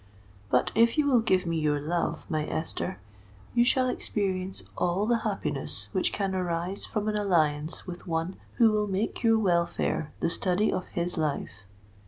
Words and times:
But 0.49 0.71
if 0.73 0.97
you 0.97 1.05
will 1.05 1.19
give 1.19 1.45
me 1.45 1.59
your 1.59 1.79
love, 1.79 2.25
my 2.27 2.47
Esther, 2.47 2.99
you 3.53 3.63
shall 3.63 3.87
experience 3.87 4.63
all 4.75 5.05
the 5.05 5.19
happiness 5.19 5.89
which 5.91 6.11
can 6.11 6.33
arise 6.33 6.85
from 6.87 7.07
an 7.07 7.15
alliance 7.15 7.85
with 7.85 8.07
one 8.07 8.37
who 8.55 8.71
will 8.71 8.87
make 8.87 9.21
your 9.21 9.37
welfare 9.37 10.11
the 10.19 10.31
study 10.31 10.73
of 10.73 10.87
his 10.87 11.19
life. 11.19 11.67